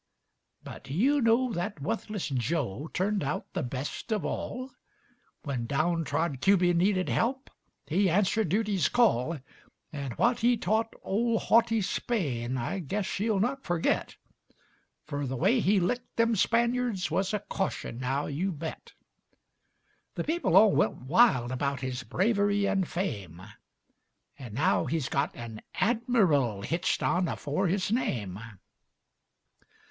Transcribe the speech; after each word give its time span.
But 0.63 0.85
do 0.85 0.95
you 0.95 1.21
know 1.21 1.53
that 1.53 1.79
wuthless 1.79 2.27
Joe 2.29 2.89
Turned 2.91 3.23
out 3.23 3.53
the 3.53 3.61
best 3.61 4.11
of 4.11 4.25
all? 4.25 4.71
When 5.43 5.67
down 5.67 6.05
trod 6.05 6.41
Cuby 6.41 6.73
needed 6.73 7.07
help, 7.07 7.51
He 7.85 8.09
answered 8.09 8.49
duty's 8.49 8.89
call, 8.89 9.37
An' 9.93 10.13
what 10.13 10.39
he 10.39 10.57
taught 10.57 10.95
ol' 11.03 11.37
haughty 11.37 11.83
Spain 11.83 12.57
I 12.57 12.79
guess 12.79 13.05
she'll 13.05 13.39
not 13.39 13.63
forget; 13.63 14.15
Fer 15.05 15.27
the 15.27 15.35
way 15.35 15.59
he 15.59 15.79
licked 15.79 16.15
them 16.17 16.33
Spanyards 16.35 17.11
Wuz 17.11 17.25
a 17.31 17.37
caution, 17.39 17.99
now, 17.99 18.25
you 18.25 18.51
bet! 18.51 18.93
The 20.15 20.23
people 20.23 20.57
all 20.57 20.71
went 20.71 20.95
wild 20.95 21.51
about 21.51 21.81
His 21.81 22.01
bravery 22.01 22.65
and 22.65 22.87
fame, 22.87 23.39
An' 24.39 24.55
now 24.55 24.85
he's 24.87 25.09
got 25.09 25.35
an 25.35 25.61
"Admiral" 25.75 26.63
Hitched 26.63 27.03
on 27.03 27.27
afore 27.27 27.67
his 27.67 27.91
name. 27.91 28.39